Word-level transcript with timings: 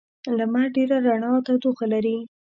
لمر 0.37 0.65
ډېره 0.75 0.97
رڼا 1.05 1.29
او 1.35 1.41
تودوخه 1.47 1.85
لري. 1.93 2.17